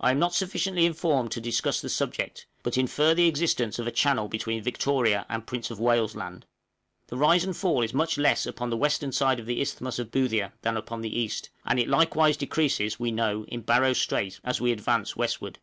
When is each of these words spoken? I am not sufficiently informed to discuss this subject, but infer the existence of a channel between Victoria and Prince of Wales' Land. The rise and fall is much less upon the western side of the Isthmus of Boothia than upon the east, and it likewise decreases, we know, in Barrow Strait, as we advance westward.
I 0.00 0.10
am 0.12 0.18
not 0.18 0.32
sufficiently 0.32 0.86
informed 0.86 1.32
to 1.32 1.40
discuss 1.42 1.82
this 1.82 1.94
subject, 1.94 2.46
but 2.62 2.78
infer 2.78 3.12
the 3.12 3.28
existence 3.28 3.78
of 3.78 3.86
a 3.86 3.90
channel 3.92 4.26
between 4.26 4.62
Victoria 4.62 5.26
and 5.28 5.46
Prince 5.46 5.70
of 5.70 5.78
Wales' 5.78 6.16
Land. 6.16 6.46
The 7.08 7.18
rise 7.18 7.44
and 7.44 7.54
fall 7.54 7.82
is 7.82 7.92
much 7.92 8.16
less 8.16 8.46
upon 8.46 8.70
the 8.70 8.76
western 8.78 9.12
side 9.12 9.38
of 9.38 9.44
the 9.44 9.60
Isthmus 9.60 9.98
of 9.98 10.10
Boothia 10.10 10.54
than 10.62 10.78
upon 10.78 11.02
the 11.02 11.14
east, 11.14 11.50
and 11.66 11.78
it 11.78 11.88
likewise 11.88 12.38
decreases, 12.38 12.98
we 12.98 13.10
know, 13.12 13.44
in 13.48 13.60
Barrow 13.60 13.92
Strait, 13.92 14.40
as 14.44 14.62
we 14.62 14.72
advance 14.72 15.14
westward. 15.14 15.58